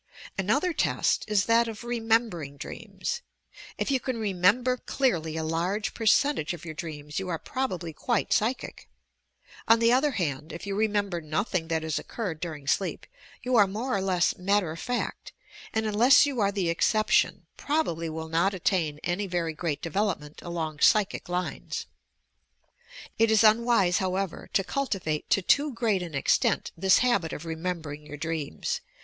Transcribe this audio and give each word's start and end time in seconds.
Another 0.35 0.73
test 0.73 1.25
is 1.27 1.45
that 1.45 1.67
of 1.67 1.83
remembering 1.83 2.57
dreams. 2.57 3.21
If 3.77 3.91
you 3.91 3.99
can 3.99 4.17
remember 4.17 4.77
clearly 4.77 5.37
a 5.37 5.43
large 5.43 5.93
percentage 5.93 6.55
of 6.55 6.65
your 6.65 6.73
dreams, 6.73 7.19
you 7.19 7.29
are 7.29 7.37
probably 7.37 7.93
quite 7.93 8.33
psychic. 8.33 8.89
On 9.67 9.77
the 9.77 9.93
other 9.93 10.09
hand, 10.13 10.51
if 10.53 10.65
you 10.65 10.73
remember 10.73 11.21
nothing 11.21 11.67
that 11.67 11.83
has 11.83 11.99
occurred 11.99 12.39
during 12.39 12.65
sleep, 12.65 13.05
you 13.43 13.55
are 13.55 13.67
more 13.67 13.95
or 13.95 14.01
less 14.01 14.35
matter 14.39 14.71
of 14.71 14.79
fact, 14.79 15.33
and, 15.71 15.85
unless 15.85 16.25
you 16.25 16.39
are 16.39 16.51
the 16.51 16.69
exception, 16.69 17.45
probably 17.55 18.09
will 18.09 18.27
not 18.27 18.55
attain 18.55 18.97
any 19.03 19.27
very 19.27 19.53
great 19.53 19.83
development 19.83 20.41
along 20.41 20.79
psyehic 20.79 21.29
lines. 21.29 21.85
It 23.19 23.29
is 23.29 23.43
un 23.43 23.63
wise, 23.63 23.99
however, 23.99 24.49
to 24.53 24.63
cultivate 24.63 25.29
to 25.29 25.43
too 25.43 25.71
great 25.75 26.01
an 26.01 26.15
extent 26.15 26.71
this 26.75 26.97
habit 27.05 27.31
of 27.33 27.45
remembering 27.45 28.03
your 28.03 28.17
dreams. 28.17 28.81